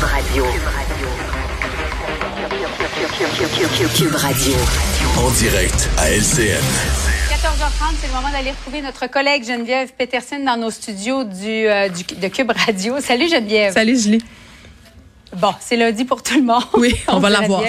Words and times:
Cube 0.00 0.08
Radio. 0.08 0.44
Cube 3.94 4.14
Radio. 4.14 4.54
En 5.18 5.30
direct 5.32 5.90
à 5.98 6.10
LCN. 6.10 6.56
14h30, 7.28 7.96
c'est 8.00 8.06
le 8.06 8.14
moment 8.14 8.30
d'aller 8.32 8.52
retrouver 8.52 8.80
notre 8.80 9.06
collègue 9.08 9.44
Geneviève 9.46 9.92
Peterson 9.98 10.38
dans 10.42 10.56
nos 10.56 10.70
studios 10.70 11.24
du, 11.24 11.66
euh, 11.68 11.90
du- 11.90 12.14
de 12.14 12.28
Cube 12.28 12.50
Radio. 12.50 12.98
Salut 13.00 13.28
Geneviève. 13.28 13.74
Salut 13.74 13.98
Julie. 14.00 14.24
Bon, 15.36 15.52
c'est 15.60 15.76
lundi 15.76 16.06
pour 16.06 16.22
tout 16.22 16.36
le 16.36 16.44
monde. 16.44 16.64
Oui, 16.74 16.96
on 17.08 17.18
va 17.18 17.28
dirait 17.28 17.42
l'avoir. 17.42 17.62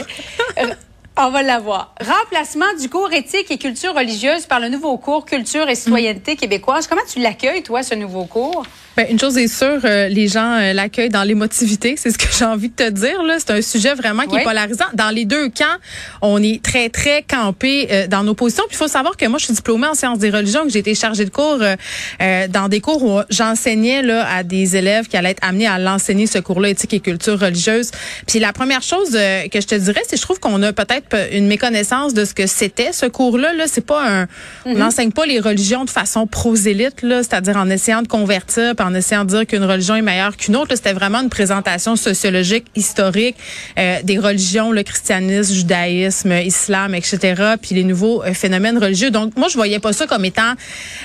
Euh, 0.59 0.73
On 1.17 1.29
va 1.31 1.43
l'avoir. 1.43 1.93
Remplacement 1.99 2.73
du 2.79 2.87
cours 2.89 3.11
éthique 3.11 3.51
et 3.51 3.57
culture 3.57 3.93
religieuse 3.93 4.45
par 4.45 4.61
le 4.61 4.69
nouveau 4.69 4.97
cours 4.97 5.25
culture 5.25 5.67
et 5.67 5.75
citoyenneté 5.75 6.37
québécoise. 6.37 6.87
Comment 6.87 7.01
tu 7.11 7.19
l'accueilles, 7.19 7.61
toi, 7.63 7.83
ce 7.83 7.93
nouveau 7.95 8.23
cours? 8.23 8.63
Ben, 8.97 9.07
une 9.09 9.17
chose 9.19 9.37
est 9.37 9.47
sûre, 9.47 9.79
euh, 9.85 10.09
les 10.09 10.27
gens 10.27 10.57
euh, 10.59 10.73
l'accueillent 10.73 11.09
dans 11.09 11.23
l'émotivité. 11.23 11.95
C'est 11.97 12.11
ce 12.11 12.17
que 12.17 12.25
j'ai 12.37 12.43
envie 12.45 12.69
de 12.69 12.75
te 12.75 12.89
dire. 12.89 13.23
Là, 13.23 13.37
c'est 13.39 13.51
un 13.51 13.61
sujet 13.61 13.93
vraiment 13.93 14.23
qui 14.23 14.35
Oui. 14.35 14.41
est 14.41 14.43
polarisant. 14.43 14.85
Dans 14.93 15.09
les 15.09 15.23
deux 15.25 15.47
camps, 15.49 15.77
on 16.21 16.41
est 16.43 16.61
très 16.61 16.89
très 16.89 17.23
campé 17.23 17.87
euh, 17.89 18.07
dans 18.07 18.23
nos 18.23 18.33
positions. 18.33 18.63
Puis 18.67 18.75
il 18.75 18.77
faut 18.77 18.87
savoir 18.89 19.15
que 19.15 19.25
moi, 19.27 19.39
je 19.39 19.45
suis 19.45 19.53
diplômée 19.53 19.87
en 19.87 19.93
sciences 19.93 20.19
des 20.19 20.29
religions, 20.29 20.63
que 20.65 20.69
j'ai 20.71 20.79
été 20.79 20.93
chargée 20.93 21.23
de 21.25 21.29
cours 21.29 21.59
euh, 21.61 21.75
euh, 22.21 22.47
dans 22.47 22.67
des 22.67 22.81
cours 22.81 23.01
où 23.03 23.19
j'enseignais 23.29 24.01
là 24.01 24.27
à 24.29 24.43
des 24.43 24.75
élèves 24.75 25.07
qui 25.07 25.15
allaient 25.15 25.31
être 25.31 25.43
amenés 25.47 25.67
à 25.67 25.79
l'enseigner 25.79 26.27
ce 26.27 26.39
cours-là 26.39 26.69
éthique 26.69 26.93
et 26.93 26.99
culture 26.99 27.39
religieuse. 27.39 27.91
Puis 28.27 28.39
la 28.39 28.51
première 28.51 28.81
chose 28.81 29.11
euh, 29.15 29.47
que 29.47 29.61
je 29.61 29.67
te 29.67 29.75
dirais, 29.75 30.01
c'est 30.03 30.15
que 30.15 30.17
je 30.17 30.21
trouve 30.23 30.39
qu'on 30.39 30.61
a 30.63 30.73
peut-être 30.73 31.07
pe- 31.07 31.33
une 31.35 31.47
méconnaissance 31.47 32.13
de 32.13 32.25
ce 32.25 32.33
que 32.33 32.45
c'était 32.47 32.91
ce 32.91 33.05
cours-là. 33.05 33.53
Là, 33.53 33.65
c'est 33.67 33.85
pas 33.85 34.05
un, 34.21 34.27
on 34.65 34.75
n'enseigne 34.75 35.11
pas 35.11 35.25
les 35.25 35.39
religions 35.39 35.85
de 35.85 35.89
façon 35.89 36.27
prosélyte, 36.27 37.01
là, 37.03 37.23
c'est-à-dire 37.23 37.55
en 37.57 37.69
essayant 37.69 38.01
de 38.01 38.07
convertir, 38.07 38.75
en 38.81 38.93
essayant 38.93 39.25
de 39.25 39.29
dire 39.29 39.47
qu'une 39.47 39.63
religion 39.63 39.95
est 39.95 40.01
meilleure 40.01 40.35
qu'une 40.35 40.55
autre. 40.55 40.69
Là, 40.71 40.75
C'était 40.75 40.93
vraiment 40.93 41.21
une 41.21 41.29
présentation 41.29 41.95
sociologique, 41.95 42.65
historique 42.75 43.35
euh, 43.77 43.97
des 44.03 44.17
religions, 44.17 44.71
le 44.71 44.83
christianisme, 44.83 45.53
judaïsme, 45.53 46.31
islam, 46.33 46.95
etc. 46.95 47.55
Puis 47.61 47.75
les 47.75 47.83
nouveaux 47.83 48.23
euh, 48.23 48.33
phénomènes 48.33 48.77
religieux. 48.77 49.11
Donc 49.11 49.37
moi, 49.37 49.47
je 49.49 49.55
voyais 49.55 49.79
pas 49.79 49.93
ça 49.93 50.07
comme 50.07 50.25
étant 50.25 50.53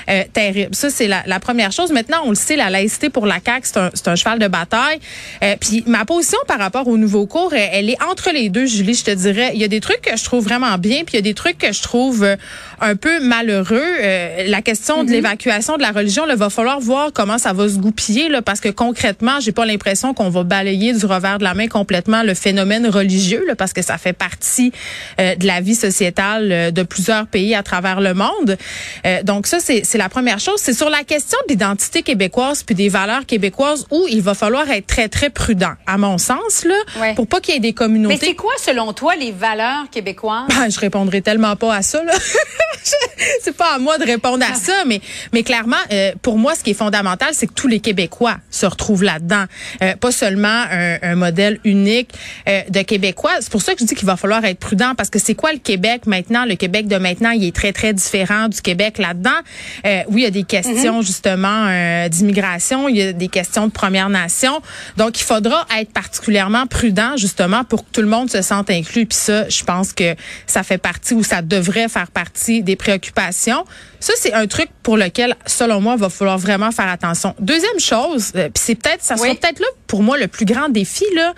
euh, 0.09 0.23
terrible. 0.33 0.73
Ça, 0.73 0.89
c'est 0.89 1.07
la, 1.07 1.23
la 1.25 1.39
première 1.39 1.71
chose. 1.71 1.91
Maintenant, 1.91 2.17
on 2.25 2.29
le 2.29 2.35
sait, 2.35 2.55
la 2.55 2.69
laïcité 2.69 3.09
pour 3.09 3.25
la 3.25 3.37
CAQ, 3.43 3.61
c'est 3.63 3.77
un, 3.77 3.89
un 4.05 4.15
cheval 4.15 4.39
de 4.39 4.47
bataille. 4.47 4.99
Euh, 5.43 5.55
puis 5.59 5.83
ma 5.87 6.05
position 6.05 6.39
par 6.47 6.59
rapport 6.59 6.87
au 6.87 6.97
nouveau 6.97 7.25
cours, 7.25 7.53
elle, 7.53 7.69
elle 7.73 7.89
est 7.89 8.03
entre 8.03 8.31
les 8.31 8.49
deux, 8.49 8.65
Julie, 8.65 8.93
je 8.93 9.03
te 9.03 9.11
dirais. 9.11 9.51
Il 9.53 9.61
y 9.61 9.63
a 9.63 9.67
des 9.67 9.81
trucs 9.81 10.01
que 10.01 10.17
je 10.17 10.23
trouve 10.23 10.43
vraiment 10.43 10.77
bien, 10.77 11.03
puis 11.05 11.13
il 11.13 11.15
y 11.15 11.19
a 11.19 11.21
des 11.21 11.33
trucs 11.33 11.57
que 11.57 11.71
je 11.71 11.81
trouve 11.81 12.23
euh, 12.23 12.35
un 12.81 12.95
peu 12.95 13.19
malheureux. 13.19 13.81
Euh, 14.01 14.47
la 14.47 14.61
question 14.61 15.03
de 15.03 15.11
l'évacuation 15.11 15.77
de 15.77 15.81
la 15.81 15.91
religion, 15.91 16.25
il 16.29 16.35
va 16.35 16.49
falloir 16.49 16.79
voir 16.79 17.11
comment 17.13 17.37
ça 17.37 17.53
va 17.53 17.66
se 17.69 17.77
goupiller, 17.77 18.29
là, 18.29 18.41
parce 18.41 18.59
que 18.59 18.69
concrètement, 18.69 19.39
j'ai 19.39 19.51
pas 19.51 19.65
l'impression 19.65 20.13
qu'on 20.13 20.29
va 20.29 20.43
balayer 20.43 20.93
du 20.93 21.05
revers 21.05 21.37
de 21.39 21.43
la 21.43 21.53
main 21.53 21.67
complètement 21.67 22.23
le 22.23 22.33
phénomène 22.33 22.87
religieux, 22.87 23.43
là, 23.47 23.55
parce 23.55 23.73
que 23.73 23.81
ça 23.81 23.97
fait 23.97 24.13
partie 24.13 24.71
euh, 25.19 25.35
de 25.35 25.45
la 25.47 25.61
vie 25.61 25.75
sociétale 25.75 26.51
euh, 26.51 26.71
de 26.71 26.83
plusieurs 26.83 27.27
pays 27.27 27.55
à 27.55 27.63
travers 27.63 28.01
le 28.01 28.13
monde. 28.13 28.57
Euh, 29.05 29.23
donc 29.23 29.47
ça, 29.47 29.59
c'est 29.59 29.81
c'est 29.85 29.97
la 29.97 30.09
première 30.09 30.39
chose. 30.39 30.55
C'est 30.57 30.73
sur 30.73 30.89
la 30.89 31.03
question 31.03 31.37
de 31.47 31.51
l'identité 31.53 32.01
québécoise 32.03 32.63
puis 32.63 32.75
des 32.75 32.89
valeurs 32.89 33.25
québécoises 33.25 33.85
où 33.91 34.05
il 34.09 34.21
va 34.21 34.33
falloir 34.33 34.69
être 34.69 34.87
très, 34.87 35.07
très 35.09 35.29
prudent, 35.29 35.73
à 35.85 35.97
mon 35.97 36.17
sens, 36.17 36.63
là, 36.65 36.75
Ouais. 36.99 37.13
pour 37.15 37.27
pas 37.27 37.39
qu'il 37.41 37.53
y 37.53 37.57
ait 37.57 37.59
des 37.59 37.67
Mais 37.69 37.73
communautés 37.73 38.17
c'est 38.21 38.33
quoi, 38.35 38.53
selon 38.63 38.93
toi, 38.93 39.15
les 39.15 39.31
valeurs 39.31 39.89
québécoises? 39.91 40.47
ben, 40.49 40.69
je 40.69 40.79
répondrai 40.79 41.21
tellement 41.21 41.55
pas 41.55 41.73
à 41.75 41.81
ça. 41.81 42.03
là. 42.03 42.13
c'est 43.41 43.55
pas 43.55 43.75
à 43.75 43.79
moi 43.79 43.97
de 43.97 44.05
répondre 44.05 44.45
à 44.49 44.53
ça, 44.55 44.83
mais 44.85 45.01
mais 45.33 45.43
clairement, 45.43 45.75
euh, 45.91 46.11
pour 46.21 46.37
moi, 46.37 46.55
ce 46.55 46.63
qui 46.63 46.71
est 46.71 46.75
fondamental, 46.75 47.29
c'est 47.33 47.47
que 47.47 47.53
tous 47.57 47.67
les 47.67 47.79
Québécois 47.79 48.37
se 48.51 48.65
retrouvent 48.65 49.03
là-dedans. 49.03 49.45
Euh, 49.81 49.95
pas 49.95 50.11
seulement 50.11 50.63
un, 50.71 50.97
un 51.01 51.15
modèle 51.15 51.59
unique 51.65 52.13
euh, 52.47 52.61
de 52.69 52.81
Québécois. 52.83 53.31
C'est 53.41 53.51
pour 53.51 53.63
ça 53.63 53.73
que 53.73 53.79
je 53.81 53.85
dis 53.85 53.95
qu'il 53.95 54.05
va 54.05 54.15
falloir 54.15 54.45
être 54.45 54.59
prudent 54.59 54.93
parce 54.95 55.09
que 55.09 55.19
c'est 55.19 55.35
quoi 55.35 55.51
le 55.51 55.59
Québec 55.59 56.05
maintenant? 56.05 56.45
Le 56.45 56.55
Québec 56.55 56.87
de 56.87 56.97
maintenant, 56.97 57.31
il 57.31 57.43
est 57.43 57.55
très 57.55 57.73
très 57.73 57.93
différent 57.93 58.47
du 58.47 58.61
Québec 58.61 58.99
là-dedans. 58.99 59.39
Euh, 59.85 60.03
oui, 60.09 60.21
il 60.21 60.23
y 60.23 60.27
a 60.27 60.31
des 60.31 60.43
questions 60.43 61.01
justement 61.01 61.65
euh, 61.67 62.07
d'immigration, 62.09 62.87
il 62.87 62.97
y 62.97 63.01
a 63.01 63.11
des 63.11 63.27
questions 63.27 63.65
de 63.65 63.71
Première 63.71 64.09
Nation. 64.09 64.61
Donc, 64.95 65.19
il 65.19 65.23
faudra 65.23 65.65
être 65.79 65.91
particulièrement 65.91 66.67
prudent 66.67 67.17
justement 67.17 67.63
pour 67.63 67.83
que 67.83 67.89
tout 67.91 68.01
le 68.01 68.07
monde 68.07 68.29
se 68.29 68.43
sente 68.43 68.69
inclus. 68.69 69.07
Puis 69.07 69.17
ça, 69.17 69.49
je 69.49 69.63
pense 69.63 69.93
que 69.93 70.15
ça 70.45 70.61
fait 70.61 70.77
partie 70.77 71.15
ou 71.15 71.23
ça 71.23 71.41
devrait 71.41 71.89
faire 71.89 72.11
partie 72.11 72.61
des 72.61 72.75
préoccupations. 72.75 73.65
Ça, 73.99 74.13
c'est 74.17 74.33
un 74.33 74.45
truc 74.45 74.69
pour 74.83 74.95
lequel, 74.95 75.35
selon 75.47 75.81
moi, 75.81 75.95
il 75.95 75.99
va 75.99 76.09
falloir 76.09 76.37
vraiment 76.37 76.71
faire 76.71 76.87
attention. 76.87 77.33
Deuxième 77.47 77.79
chose, 77.79 78.31
euh, 78.35 78.49
puis 78.53 78.61
c'est 78.65 78.75
peut-être, 78.75 79.01
ça 79.01 79.15
sera 79.15 79.29
Oui. 79.29 79.35
peut-être 79.37 79.59
là 79.59 79.67
pour 79.87 80.03
moi 80.03 80.17
le 80.17 80.27
plus 80.27 80.45
grand 80.45 80.67
défi 80.69 81.05
là. 81.15 81.33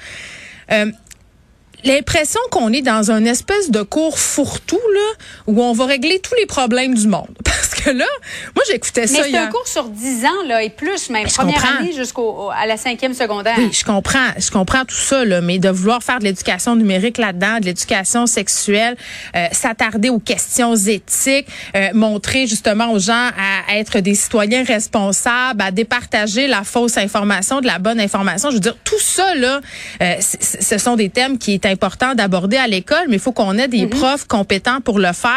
Euh, 0.72 0.92
l'impression 1.84 2.40
qu'on 2.52 2.74
est 2.74 2.82
dans 2.82 3.12
un 3.12 3.24
espèce 3.26 3.70
de 3.70 3.84
cours 3.84 4.18
fourre-tout 4.20 4.82
là 4.94 5.10
où 5.48 5.62
on 5.64 5.72
va 5.74 5.86
régler 5.86 6.20
tous 6.20 6.36
les 6.36 6.46
problèmes 6.46 6.96
du 6.96 7.08
monde 7.08 7.30
là 7.94 8.06
moi 8.56 8.64
j'écoutais 8.70 9.02
Mais 9.02 9.08
ça 9.08 9.24
c'est 9.24 9.30
hier. 9.30 9.44
un 9.44 9.48
cours 9.48 9.68
sur 9.68 9.90
10 9.90 10.26
ans, 10.26 10.48
là, 10.48 10.64
et 10.64 10.70
plus, 10.70 11.10
même. 11.10 11.24
Mais 11.24 11.30
Première 11.30 11.78
année 11.78 11.94
jusqu'au 11.94 12.50
à 12.50 12.66
la 12.66 12.78
cinquième 12.78 13.14
secondaire. 13.14 13.56
Oui, 13.58 13.70
je 13.72 13.84
comprends, 13.84 14.30
je 14.38 14.50
comprends 14.52 14.86
tout 14.86 14.96
ça, 14.96 15.26
là, 15.26 15.42
mais 15.42 15.60
de 15.60 15.70
vouloir 15.70 16.04
faire 16.04 16.20
de 16.20 16.26
l'éducation 16.26 16.76
numérique 16.76 17.18
là-dedans, 17.18 17.60
de 17.60 17.66
l'éducation 17.66 18.26
sexuelle, 18.26 18.96
euh, 19.36 19.48
s'attarder 19.52 20.10
aux 20.10 20.20
questions 20.20 20.76
éthiques, 20.76 21.48
euh, 21.76 21.90
montrer 21.94 22.48
justement 22.48 22.92
aux 22.92 23.00
gens 23.00 23.30
à, 23.38 23.78
être 23.78 24.00
des 24.00 24.16
citoyens 24.16 24.64
responsables, 24.64 25.62
à 25.62 25.72
départager 25.72 26.48
la 26.48 26.64
fausse 26.64 26.98
information 26.98 27.62
de 27.62 27.68
la 27.68 27.80
bonne 27.80 28.00
information. 28.00 28.50
Je 28.50 28.56
veux 28.56 28.62
dire, 28.62 28.78
tout 28.84 29.00
ça, 29.00 29.36
là, 29.36 29.62
euh, 30.02 30.16
ce 30.20 30.78
sont 30.78 30.96
des 30.96 31.10
thèmes 31.10 31.38
qui 31.38 31.54
est 31.54 31.66
important 31.66 32.16
d'aborder 32.16 32.58
à 32.58 32.68
l'école, 32.68 33.06
mais 33.08 33.16
il 33.16 33.22
faut 33.22 33.32
qu'on 33.32 33.58
ait 33.58 33.68
des 33.68 33.88
profs 33.88 34.26
compétents 34.26 34.82
pour 34.82 35.00
le 35.00 35.14
faire, 35.14 35.32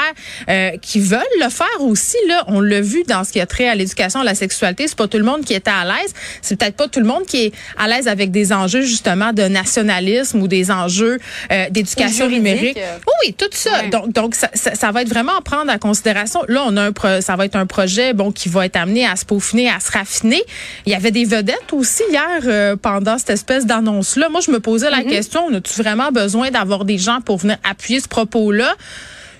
euh, 0.48 0.70
qui 0.80 1.00
veulent 1.00 1.20
le 1.40 1.48
faire 1.48 1.80
aussi. 1.80 2.16
Là, 2.28 2.41
on 2.48 2.60
l'a 2.60 2.80
vu 2.80 3.03
dans 3.06 3.25
ce 3.25 3.32
qui 3.32 3.41
a 3.41 3.47
trait 3.47 3.69
à 3.69 3.75
l'éducation, 3.75 4.20
à 4.20 4.25
la 4.25 4.34
sexualité, 4.34 4.86
c'est 4.88 4.97
pas 4.97 5.08
tout 5.08 5.19
le 5.19 5.25
monde 5.25 5.44
qui 5.44 5.54
était 5.54 5.70
à 5.70 5.84
l'aise. 5.84 6.12
C'est 6.42 6.56
peut-être 6.58 6.76
pas 6.76 6.88
tout 6.88 7.00
le 7.00 7.06
monde 7.06 7.25
qui 7.26 7.47
est 7.47 7.53
à 7.78 7.88
l'aise 7.88 8.08
avec 8.08 8.30
des 8.30 8.53
enjeux 8.53 8.82
justement 8.82 9.32
de 9.32 9.42
nationalisme 9.42 10.41
ou 10.42 10.48
des 10.48 10.70
enjeux 10.70 11.19
euh, 11.50 11.66
d'éducation 11.70 12.28
numérique. 12.28 12.76
euh. 12.78 12.98
Oui, 13.25 13.34
tout 13.34 13.47
ça. 13.52 13.70
Ouais. 13.82 13.88
Donc, 13.91 14.12
donc 14.12 14.34
ça, 14.34 14.50
ça, 14.54 14.75
ça 14.75 14.91
va 14.92 15.02
être 15.02 15.08
vraiment 15.08 15.36
à 15.36 15.41
prendre 15.41 15.72
en 15.72 15.78
considération. 15.78 16.41
Là, 16.48 16.62
on 16.66 16.76
a 16.76 16.82
un 16.82 16.92
pro- 16.92 17.20
ça 17.20 17.36
va 17.36 17.44
être 17.47 17.56
un 17.56 17.66
projet 17.66 18.12
bon 18.12 18.31
qui 18.32 18.48
va 18.48 18.66
être 18.66 18.76
amené 18.76 19.06
à 19.06 19.16
se 19.16 19.25
peaufiner, 19.25 19.69
à 19.70 19.81
se 19.81 19.91
raffiner. 19.92 20.42
Il 20.86 20.92
y 20.92 20.94
avait 20.94 21.10
des 21.12 21.25
vedettes 21.25 21.72
aussi 21.72 22.02
hier 22.10 22.26
euh, 22.44 22.76
pendant 22.76 23.16
cette 23.19 23.31
espèce 23.31 23.64
d'annonce-là. 23.66 24.28
Moi, 24.28 24.41
je 24.44 24.50
me 24.50 24.60
posais 24.60 24.82
Mm-hmm. 24.82 24.91
la 24.91 25.02
question 25.04 25.47
on 25.48 25.54
a-tu 25.54 25.81
vraiment 25.81 26.10
besoin 26.10 26.50
d'avoir 26.50 26.84
des 26.84 26.98
gens 26.98 27.20
pour 27.20 27.36
venir 27.38 27.56
appuyer 27.62 28.00
ce 28.00 28.08
propos-là? 28.08 28.75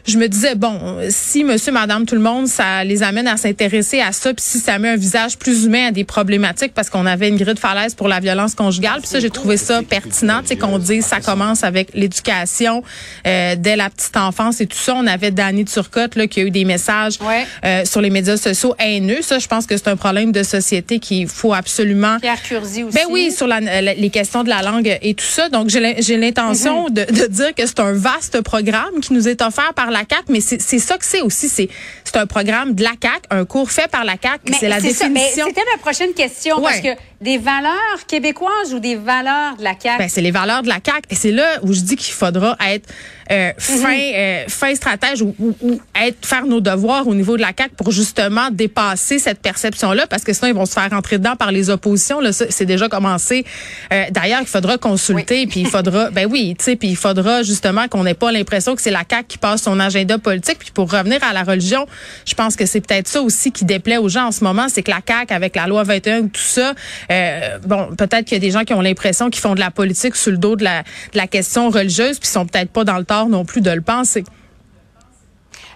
Je 0.07 0.19
me 0.19 0.27
disais 0.29 0.55
bon, 0.55 0.99
si 1.11 1.45
monsieur, 1.45 1.73
madame, 1.73 2.07
tout 2.07 2.15
le 2.15 2.21
monde, 2.21 2.47
ça 2.49 2.85
les 2.85 3.03
amène 3.03 3.29
à 3.29 3.37
s'intéresser 3.37 4.01
à 4.01 4.13
ça, 4.13 4.35
puis 4.35 4.45
si 4.47 4.59
ça 4.59 4.79
met 4.79 4.89
un 4.91 4.97
visage 4.97 5.37
plus 5.39 5.65
humain 5.65 5.89
à 5.89 5.91
des 5.93 6.05
problématiques, 6.05 6.73
parce 6.75 6.91
qu'on 6.91 7.07
avait 7.07 7.29
une 7.29 7.37
grille 7.37 7.55
de 7.55 7.59
falaise 7.59 7.95
pour 7.95 8.09
la 8.09 8.21
violence 8.21 8.55
conjugale, 8.55 8.99
puis 9.01 9.09
ça, 9.09 9.21
j'ai 9.21 9.31
trouvé 9.31 9.57
ça 9.57 9.83
pertinent, 9.83 10.41
sais, 10.45 10.57
qu'on 10.57 10.79
dise 10.79 11.05
ça 11.07 11.21
commence 11.21 11.63
avec 11.65 11.91
l'éducation 11.95 12.83
euh, 13.27 13.55
dès 13.59 13.77
la 13.77 13.91
petite 13.91 14.17
enfance 14.17 14.61
et 14.61 14.67
tout 14.67 14.77
ça. 14.79 14.95
On 14.95 15.07
avait 15.07 15.31
Danny 15.31 15.65
Turcotte 15.65 16.17
là 16.17 16.27
qui 16.27 16.41
a 16.41 16.45
eu 16.45 16.51
des 16.51 16.65
messages 16.65 17.19
Ouais. 17.21 17.47
euh, 17.65 17.85
sur 17.85 18.01
les 18.01 18.11
médias 18.11 18.37
sociaux 18.37 18.75
haineux. 18.79 19.23
Ça, 19.23 19.39
je 19.39 19.47
pense 19.47 19.67
que 19.67 19.77
c'est 19.77 19.89
un 19.89 19.97
problème 19.97 20.33
de 20.33 20.43
société 20.43 20.99
qu'il 20.99 21.29
faut 21.29 21.53
absolument 21.55 22.19
Pierre 22.21 22.43
Curzi 22.43 22.83
aussi. 22.83 22.95
ben 22.97 23.05
oui, 23.11 23.31
sur 23.31 23.47
la- 23.47 23.61
la- 23.61 23.95
les 23.95 24.11
questions 24.11 24.43
de 24.45 24.49
la 24.49 24.63
langue 24.63 24.99
et 25.01 25.15
tout 25.15 25.25
ça. 25.25 25.49
Donc, 25.49 25.69
j'ai 25.69 26.17
l'intention 26.17 26.85
Mhm. 26.89 26.95
de, 26.95 27.05
de 27.05 27.27
dire 27.27 27.55
que 27.55 27.67
c'est 27.67 27.81
un 27.81 27.93
vaste 27.93 28.41
programme 28.43 29.01
qui 29.01 29.13
nous 29.13 29.29
est 29.29 29.43
offert 29.43 29.73
par 29.75 29.91
la 29.93 30.05
CAC, 30.05 30.25
mais 30.29 30.41
c'est 30.41 30.59
ça 30.79 30.99
que 30.99 31.05
c'est 31.05 31.21
aussi. 31.23 31.49
C'est 31.49 32.17
un 32.17 32.27
programme 32.27 32.75
de 32.75 32.83
la 32.83 32.97
CAC, 32.99 33.23
un 33.31 33.45
cours 33.45 33.71
fait 33.71 33.91
par 33.91 34.05
la 34.05 34.17
CAC. 34.17 34.41
Mais 34.49 34.57
C'est 34.59 34.69
la 34.69 34.81
définition. 34.81 35.47
C'était 35.47 35.65
ma 35.75 35.81
prochaine 35.81 36.13
question, 36.15 36.61
parce 36.61 36.81
que 36.81 36.89
des 37.23 37.39
valeurs 37.39 38.07
québécoises 38.07 38.75
ou 38.75 38.79
des 38.81 38.97
valeurs 38.97 39.57
de 39.57 39.63
la 39.65 39.75
CAQ? 39.79 39.99
Ben, 39.99 40.09
c'est 40.09 40.21
les 40.21 40.31
valeurs 40.31 40.63
de 40.63 40.69
la 40.69 40.81
CAC 40.81 41.05
et 41.11 41.15
c'est 41.15 41.31
là 41.33 41.47
où 41.63 41.73
je 41.73 41.81
dis 41.81 41.97
qu'il 41.97 42.13
faudra 42.15 42.57
être 42.69 42.89
euh, 43.31 43.53
fin, 43.57 43.95
Mhm. 43.95 44.13
euh, 44.15 44.45
fin 44.49 44.75
stratège 44.75 45.23
ou, 45.23 45.35
ou- 45.39 45.57
ou 45.63 45.81
être 45.99 46.27
faire 46.27 46.45
nos 46.45 46.61
devoirs 46.61 47.07
au 47.07 47.15
niveau 47.15 47.37
de 47.37 47.41
la 47.41 47.53
CAC 47.55 47.71
pour 47.77 47.91
justement 47.91 48.49
dépasser 48.51 49.19
cette 49.19 49.41
perception-là, 49.41 50.07
parce 50.07 50.23
que 50.25 50.33
sinon 50.35 50.49
ils 50.49 50.55
vont 50.55 50.67
se 50.67 50.73
faire 50.73 50.91
rentrer 50.91 51.17
dedans 51.19 51.37
par 51.37 51.51
les 51.53 51.71
oppositions. 51.71 52.21
Là, 52.21 52.33
ça, 52.33 52.47
c'est 52.51 52.67
déjà 52.67 52.89
commencé. 52.91 53.47
Euh, 53.93 54.05
D'ailleurs, 54.11 54.41
il 54.43 54.47
faudra 54.49 54.77
consulter, 54.77 55.47
puis 55.47 55.61
il 55.61 55.67
faudra, 55.69 56.11
ben 56.11 56.27
oui, 56.31 56.55
tu 56.59 56.65
sais, 56.65 56.77
puis 56.77 56.89
il 56.89 56.97
faudra 56.97 57.43
justement 57.43 57.89
qu'on 57.89 58.03
n'ait 58.05 58.13
pas 58.15 58.33
l'impression 58.33 58.75
que 58.75 58.83
c'est 58.83 58.91
la 58.91 59.05
CAC 59.05 59.29
qui 59.29 59.39
passe 59.39 59.63
son 59.63 59.79
agenda 59.81 60.19
politique. 60.19 60.59
Puis 60.59 60.71
pour 60.75 60.91
revenir 60.91 61.23
à 61.25 61.33
la 61.33 61.45
religion, 61.45 61.87
je 62.27 62.35
pense 62.35 62.55
que 62.57 62.67
c'est 62.67 62.81
peut-être 62.87 63.09
ça 63.09 63.23
aussi 63.23 63.51
qui 63.53 63.65
déplaît 63.65 63.97
aux 63.99 64.09
gens 64.11 64.27
en 64.27 64.33
ce 64.33 64.43
moment, 64.45 64.67
c'est 64.69 64.83
que 64.83 64.91
la 64.91 65.01
CAC 65.01 65.31
avec 65.33 65.57
la 65.57 65.67
loi 65.69 65.85
21 65.85 66.23
tout 66.27 66.41
ça, 66.43 66.75
euh, 67.13 67.59
bon, 67.59 67.95
peut-être 67.97 68.25
qu'il 68.25 68.35
y 68.35 68.41
a 68.41 68.41
des 68.41 68.51
gens 68.51 68.65
qui 68.65 68.75
ont 68.75 68.81
l'impression 68.81 69.31
qu'ils 69.31 69.41
font 69.43 69.55
de 69.55 69.61
la 69.61 69.71
politique 69.71 70.17
sur 70.17 70.31
le 70.33 70.39
dos 70.39 70.57
de 70.57 70.65
la, 70.65 70.83
de 70.83 71.17
la 71.17 71.27
question 71.27 71.71
religieuse, 71.71 72.19
puis 72.19 72.29
ils 72.29 72.33
sont 72.33 72.47
peut-être 72.47 72.71
pas 72.71 72.85
dans 72.85 72.99
le 72.99 73.05
tort 73.05 73.29
non 73.29 73.45
plus 73.45 73.61
de 73.61 73.71
le 73.71 73.83
penser. 73.83 74.25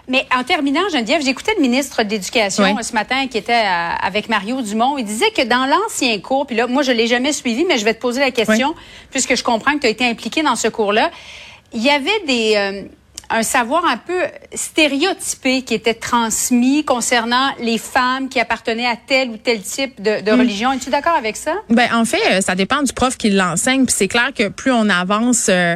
Mais 0.09 0.25
en 0.33 0.43
terminant, 0.43 0.87
Geneviève, 0.91 1.21
j'écoutais 1.21 1.51
le 1.55 1.61
ministre 1.61 2.01
de 2.03 2.09
l'Éducation 2.09 2.63
Oui. 2.63 2.71
euh, 2.79 2.81
ce 2.81 2.93
matin 2.93 3.27
qui 3.27 3.37
était 3.37 3.51
euh, 3.51 3.89
avec 4.01 4.29
Mario 4.29 4.61
Dumont. 4.61 4.97
Il 4.97 5.03
disait 5.03 5.31
que 5.31 5.41
dans 5.43 5.65
l'ancien 5.65 6.17
cours, 6.21 6.47
puis 6.47 6.55
là, 6.55 6.65
moi, 6.65 6.81
je 6.81 6.93
l'ai 6.93 7.07
jamais 7.07 7.33
suivi, 7.33 7.65
mais 7.65 7.77
je 7.77 7.83
vais 7.83 7.93
te 7.93 7.99
poser 7.99 8.21
la 8.21 8.31
question, 8.31 8.73
puisque 9.11 9.35
je 9.35 9.43
comprends 9.43 9.73
que 9.73 9.79
tu 9.79 9.87
as 9.87 9.89
été 9.89 10.05
impliqué 10.07 10.43
dans 10.43 10.55
ce 10.55 10.69
cours-là. 10.69 11.11
Il 11.73 11.83
y 11.83 11.89
avait 11.89 12.21
des... 12.25 12.53
euh, 12.55 12.81
un 13.29 13.43
savoir 13.43 13.85
un 13.85 13.97
peu 13.97 14.21
stéréotypé 14.53 15.61
qui 15.61 15.73
était 15.73 15.93
transmis 15.93 16.83
concernant 16.83 17.49
les 17.59 17.77
femmes 17.77 18.29
qui 18.29 18.39
appartenaient 18.39 18.85
à 18.87 18.95
tel 18.95 19.29
ou 19.29 19.37
tel 19.37 19.61
type 19.61 20.01
de, 20.01 20.31
Mm. 20.31 20.39
religion. 20.39 20.71
Es-tu 20.73 20.89
d'accord 20.89 21.15
avec 21.15 21.35
ça? 21.35 21.55
Ben 21.69 21.87
en 21.93 22.05
fait, 22.05 22.21
euh, 22.31 22.41
ça 22.41 22.55
dépend 22.55 22.81
du 22.83 22.93
prof 22.93 23.17
qui 23.17 23.29
l'enseigne. 23.29 23.85
Puis 23.85 23.95
c'est 23.97 24.07
clair 24.07 24.31
que 24.35 24.47
plus 24.49 24.71
on 24.71 24.89
avance 24.89 25.47
euh, 25.49 25.75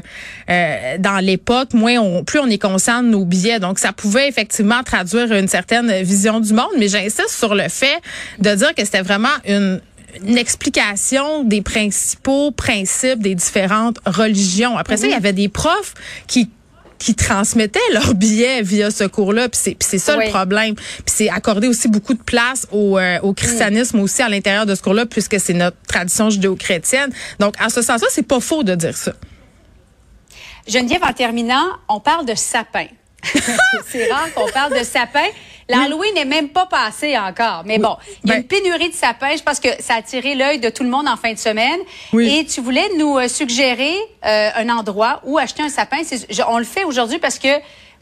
euh, 0.50 0.98
dans 1.00 1.18
l'époque, 1.24 1.74
moins 1.74 1.98
on, 1.98 2.24
plus 2.24 2.40
on 2.40 2.48
est 2.48 2.62
conscient 2.62 3.04
de 3.04 3.10
nos 3.10 3.26
biais. 3.26 3.60
Donc 3.60 3.80
ça 3.80 3.92
pouvait 3.94 4.28
effectivement 4.28 4.84
traduire 4.84 5.32
une 5.34 5.48
certaine 5.48 5.92
vision 6.04 6.40
du 6.40 6.54
monde. 6.54 6.72
Mais 6.78 6.88
j'insiste 6.88 7.30
sur 7.30 7.56
le 7.56 7.68
fait 7.70 8.00
de 8.40 8.54
dire 8.56 8.74
que 8.76 8.86
c'était 8.86 9.02
vraiment 9.02 9.28
une 9.48 9.82
une 10.26 10.38
explication 10.38 11.44
des 11.44 11.62
principaux 11.62 12.52
principes 12.52 13.20
des 13.20 13.34
différentes 13.34 13.98
religions. 14.06 14.78
Après 14.78 14.98
ça, 14.98 15.08
il 15.08 15.12
y 15.12 15.16
avait 15.16 15.32
des 15.32 15.48
profs 15.48 15.94
qui 16.28 16.50
qui 17.02 17.16
transmettaient 17.16 17.80
leurs 17.94 18.14
billets 18.14 18.62
via 18.62 18.92
ce 18.92 19.04
cours-là. 19.06 19.50
Puis 19.50 19.60
c'est, 19.62 19.72
puis 19.72 19.88
c'est 19.90 19.98
ça 19.98 20.16
Oui. 20.18 20.26
le 20.26 20.30
problème. 20.30 20.76
Puis 20.76 21.04
c'est 21.08 21.30
accorder 21.30 21.68
aussi 21.68 21.88
beaucoup 21.88 22.14
de 22.14 22.22
place 22.22 22.68
au, 22.72 23.00
euh, 23.00 23.20
au 23.24 23.34
christianisme 23.34 24.00
aussi 24.00 24.22
à 24.22 24.30
l'intérieur 24.30 24.68
de 24.68 24.76
ce 24.76 24.84
cours-là, 24.84 25.08
puisque 25.08 25.40
c'est 25.40 25.54
notre 25.54 25.78
tradition 25.88 26.30
judéo-chrétienne. 26.30 27.12
Donc, 27.40 27.56
en 27.60 27.70
ce 27.70 27.82
sens-là, 27.82 28.08
c'est 28.12 28.28
pas 28.28 28.40
faux 28.40 28.64
de 28.64 28.76
dire 28.76 28.96
ça. 28.96 29.14
Geneviève, 30.68 31.04
en 31.04 31.14
terminant, 31.14 31.66
on 31.90 32.00
parle 32.00 32.26
de 32.28 32.36
sapin. 32.36 32.86
c'est 33.92 34.12
rare 34.12 34.32
qu'on 34.36 34.48
parle 34.52 34.78
de 34.78 34.84
sapin. 34.84 35.26
L'Halloween 35.72 36.14
n'est 36.16 36.26
même 36.26 36.50
pas 36.50 36.66
passé 36.66 37.18
encore. 37.18 37.64
Mais 37.66 37.80
bon, 37.80 37.96
il 38.24 38.30
y 38.30 38.32
a 38.34 38.36
Ben- 38.36 38.42
une 38.42 38.48
pénurie 38.48 38.90
de 38.90 38.94
sapins. 38.96 39.36
Je 39.36 39.44
pense 39.44 39.60
que 39.60 39.70
ça 39.82 39.96
a 39.96 39.98
attiré 39.98 40.36
l'œil 40.36 40.60
de 40.60 40.70
tout 40.70 40.84
le 40.84 40.90
monde 40.90 41.08
en 41.08 41.18
fin 41.18 41.34
de 41.34 41.38
semaine. 41.40 41.80
Oui. 42.14 42.30
Et 42.40 42.46
tu 42.46 42.62
voulais 42.62 42.88
nous 42.98 43.18
euh, 43.18 43.28
suggérer 43.28 43.96
euh, 44.26 44.50
un 44.56 44.70
endroit 44.70 45.22
où 45.24 45.38
acheter 45.38 45.64
un 45.64 45.70
sapin. 45.70 45.98
Je- 46.30 46.42
on 46.48 46.58
le 46.58 46.64
fait 46.66 46.84
aujourd'hui 46.84 47.20
parce 47.20 47.40
que 47.40 47.48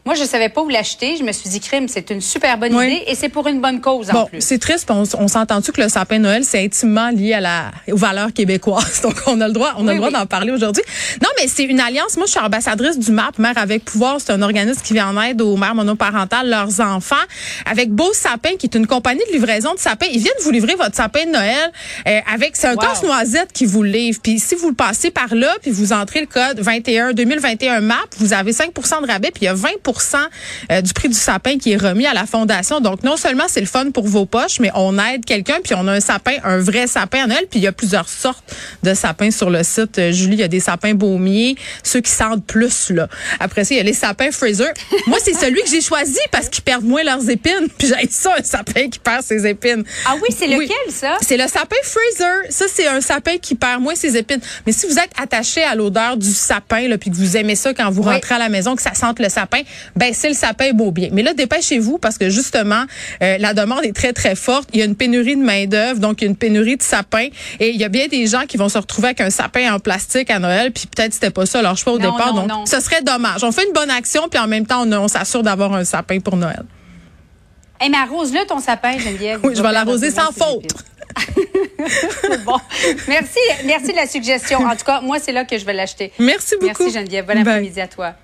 moi, 0.06 0.14
je 0.14 0.24
savais 0.24 0.48
pas 0.48 0.62
où 0.62 0.68
l'acheter. 0.68 1.16
Je 1.16 1.22
me 1.24 1.32
suis 1.32 1.48
dit, 1.50 1.60
crime, 1.60 1.86
c'est 1.88 2.10
une 2.10 2.20
super 2.20 2.56
bonne 2.58 2.74
Oui. 2.74 2.86
idée 2.86 3.02
et 3.06 3.14
c'est 3.14 3.28
pour 3.28 3.46
une 3.48 3.60
bonne 3.60 3.80
cause 3.80 4.10
en 4.10 4.12
Bon, 4.14 4.26
plus. 4.26 4.40
c'est 4.40 4.58
triste. 4.58 4.90
On, 4.90 5.04
on 5.18 5.28
s'entend-tu 5.28 5.72
que 5.72 5.80
le 5.82 5.88
sapin 5.88 6.16
de 6.18 6.22
Noël, 6.22 6.44
c'est 6.44 6.64
intimement 6.64 7.10
lié 7.10 7.34
à 7.34 7.40
la, 7.40 7.70
aux 7.90 7.96
valeurs 7.96 8.32
québécoises? 8.32 9.00
Donc, 9.02 9.14
on 9.26 9.40
a 9.40 9.46
le 9.46 9.52
droit, 9.52 9.74
on 9.76 9.82
a 9.86 9.90
Oui, 9.90 9.94
le 9.94 9.96
droit 9.96 10.08
oui. 10.08 10.14
d'en 10.14 10.26
parler 10.26 10.52
aujourd'hui. 10.52 10.82
Non, 11.22 11.28
mais 11.38 11.46
c'est 11.48 11.64
une 11.64 11.80
alliance. 11.80 12.16
Moi, 12.16 12.26
je 12.26 12.32
suis 12.32 12.40
ambassadrice 12.40 12.98
du 12.98 13.12
MAP, 13.12 13.38
Mère 13.38 13.56
avec 13.58 13.84
pouvoir. 13.84 14.16
C'est 14.20 14.32
un 14.32 14.42
organisme 14.42 14.80
qui 14.82 14.92
vient 14.94 15.08
en 15.16 15.22
aide 15.22 15.40
aux 15.42 15.56
mères 15.56 15.74
monoparentales, 15.74 16.48
leurs 16.48 16.80
enfants, 16.80 17.14
avec 17.66 17.90
Beau 17.90 18.12
Sapin, 18.12 18.56
qui 18.58 18.66
est 18.66 18.74
une 18.74 18.86
compagnie 18.86 19.22
de 19.28 19.32
livraison 19.32 19.74
de 19.74 19.78
sapins. 19.78 20.06
Ils 20.12 20.20
viennent 20.20 20.32
vous 20.42 20.50
livrer 20.50 20.74
votre 20.76 20.96
sapin 20.96 21.24
de 21.26 21.30
Noël 21.30 21.70
euh, 22.06 22.20
avec, 22.32 22.56
c'est 22.56 22.68
un 22.68 22.74
Wow. 22.74 22.78
casse-noisette 22.80 23.52
qui 23.52 23.66
vous 23.66 23.82
livre. 23.82 24.18
Puis 24.22 24.38
si 24.38 24.54
vous 24.54 24.68
le 24.70 24.74
passez 24.74 25.10
par 25.10 25.34
là, 25.34 25.54
puis 25.60 25.70
vous 25.70 25.92
entrez 25.92 26.20
le 26.20 26.26
code 26.26 26.60
21 26.60 27.12
2021 27.12 27.80
MAP, 27.80 27.98
vous 28.18 28.32
avez 28.32 28.52
5 28.52 28.72
de 28.74 29.06
rabais, 29.06 29.30
puis 29.30 29.42
il 29.42 29.44
y 29.44 29.48
a 29.48 29.54
20 29.54 29.68
euh, 29.68 29.72
du 29.92 30.92
prix 30.92 31.08
du 31.08 31.14
sapin 31.14 31.58
qui 31.58 31.72
est 31.72 31.76
remis 31.76 32.06
à 32.06 32.14
la 32.14 32.26
fondation. 32.26 32.80
Donc 32.80 33.02
non 33.02 33.16
seulement 33.16 33.44
c'est 33.48 33.60
le 33.60 33.66
fun 33.66 33.90
pour 33.90 34.06
vos 34.06 34.26
poches, 34.26 34.60
mais 34.60 34.70
on 34.74 34.98
aide 34.98 35.24
quelqu'un, 35.24 35.58
puis 35.62 35.74
on 35.76 35.86
a 35.88 35.92
un 35.92 36.00
sapin, 36.00 36.32
un 36.44 36.58
vrai 36.58 36.86
sapin 36.86 37.24
à 37.24 37.26
Noël, 37.26 37.44
puis 37.50 37.60
il 37.60 37.62
y 37.62 37.66
a 37.66 37.72
plusieurs 37.72 38.08
sortes 38.08 38.44
de 38.82 38.94
sapins 38.94 39.30
sur 39.30 39.50
le 39.50 39.62
site. 39.62 39.98
Euh, 39.98 40.12
Julie, 40.12 40.34
il 40.36 40.40
y 40.40 40.44
a 40.44 40.48
des 40.48 40.60
sapins 40.60 40.94
baumiers, 40.94 41.56
ceux 41.82 42.00
qui 42.00 42.10
sentent 42.10 42.44
plus 42.44 42.90
là. 42.90 43.08
Après 43.38 43.64
ça, 43.64 43.74
il 43.74 43.78
y 43.78 43.80
a 43.80 43.84
les 43.84 43.92
sapins 43.92 44.30
Fraser. 44.30 44.70
Moi, 45.06 45.18
c'est 45.22 45.34
celui 45.34 45.62
que 45.62 45.68
j'ai 45.70 45.80
choisi 45.80 46.18
parce 46.30 46.48
qu'ils 46.48 46.62
perdent 46.64 46.84
moins 46.84 47.02
leurs 47.02 47.28
épines. 47.28 47.68
Puis 47.78 47.88
j'ai 47.88 48.08
ça 48.10 48.34
un 48.38 48.42
sapin 48.42 48.88
qui 48.88 48.98
perd 48.98 49.22
ses 49.22 49.46
épines. 49.46 49.84
Ah 50.06 50.14
oui, 50.22 50.34
c'est 50.36 50.46
lequel, 50.46 50.76
ça? 50.92 51.16
C'est 51.20 51.36
le 51.36 51.46
sapin 51.46 51.76
Fraser. 51.82 52.50
Ça, 52.50 52.64
c'est 52.72 52.86
un 52.86 53.00
sapin 53.00 53.38
qui 53.38 53.54
perd 53.54 53.80
moins 53.80 53.94
ses 53.94 54.16
épines. 54.16 54.40
Mais 54.66 54.72
si 54.72 54.86
vous 54.86 54.98
êtes 54.98 55.10
attaché 55.20 55.62
à 55.62 55.74
l'odeur 55.74 56.16
du 56.16 56.30
sapin, 56.32 56.88
là, 56.88 56.98
puis 56.98 57.10
que 57.10 57.16
vous 57.16 57.36
aimez 57.36 57.56
ça 57.56 57.72
quand 57.74 57.90
vous 57.90 58.02
Oui. 58.02 58.14
rentrez 58.14 58.34
à 58.34 58.38
la 58.38 58.48
maison, 58.48 58.76
que 58.76 58.82
ça 58.82 58.94
sente 58.94 59.18
le 59.20 59.28
sapin, 59.28 59.60
ben 59.96 60.12
c'est 60.14 60.28
le 60.28 60.34
sapin 60.34 60.72
beau 60.72 60.90
bien. 60.90 61.08
Mais 61.12 61.22
là, 61.22 61.34
dépêchez-vous 61.34 61.98
parce 61.98 62.18
que 62.18 62.30
justement, 62.30 62.84
euh, 63.22 63.38
la 63.38 63.54
demande 63.54 63.84
est 63.84 63.94
très, 63.94 64.12
très 64.12 64.34
forte. 64.34 64.68
Il 64.72 64.78
y 64.78 64.82
a 64.82 64.84
une 64.84 64.96
pénurie 64.96 65.36
de 65.36 65.42
main-d'œuvre, 65.42 66.00
donc 66.00 66.20
il 66.20 66.24
y 66.24 66.26
a 66.26 66.30
une 66.30 66.36
pénurie 66.36 66.76
de 66.76 66.82
sapins. 66.82 67.28
Et 67.58 67.70
il 67.70 67.76
y 67.76 67.84
a 67.84 67.88
bien 67.88 68.06
des 68.08 68.26
gens 68.26 68.46
qui 68.46 68.56
vont 68.56 68.68
se 68.68 68.78
retrouver 68.78 69.08
avec 69.08 69.20
un 69.20 69.30
sapin 69.30 69.74
en 69.74 69.78
plastique 69.78 70.30
à 70.30 70.38
Noël, 70.38 70.72
puis 70.72 70.86
peut-être 70.86 71.14
c'était 71.14 71.30
pas 71.30 71.46
ça 71.46 71.62
leur 71.62 71.76
choix 71.76 71.92
au 71.94 71.98
Non, 71.98 72.12
départ. 72.12 72.34
non, 72.34 72.40
donc, 72.42 72.48
non. 72.50 72.66
ce 72.66 72.80
serait 72.80 73.02
dommage. 73.02 73.44
On 73.44 73.52
fait 73.52 73.66
une 73.66 73.72
bonne 73.72 73.90
action, 73.90 74.28
puis 74.28 74.38
en 74.38 74.46
même 74.46 74.66
temps, 74.66 74.84
on, 74.86 74.92
on 74.92 75.08
s'assure 75.08 75.42
d'avoir 75.42 75.72
un 75.74 75.84
sapin 75.84 76.20
pour 76.20 76.36
Noël. 76.36 76.62
Eh, 77.82 77.88
mais 77.88 77.96
arrose-le 77.96 78.46
ton 78.46 78.60
sapin, 78.60 78.98
Geneviève. 78.98 79.40
Oui, 79.44 79.54
je 79.56 79.62
va 79.62 79.68
vais 79.68 79.74
l'arroser 79.74 80.10
sans 80.10 80.32
faute. 80.32 80.66
bon, 82.44 82.56
merci, 83.08 83.38
merci 83.64 83.88
de 83.90 83.96
la 83.96 84.06
suggestion. 84.06 84.58
En 84.64 84.76
tout 84.76 84.84
cas, 84.84 85.00
moi, 85.00 85.18
c'est 85.18 85.32
là 85.32 85.44
que 85.44 85.58
je 85.58 85.64
vais 85.64 85.72
l'acheter. 85.72 86.12
Merci 86.18 86.54
beaucoup. 86.60 86.84
Merci 86.84 86.98
Geneviève. 86.98 87.26
Bon 87.26 87.38
après-midi 87.38 87.80
à 87.80 87.88
toi. 87.88 88.14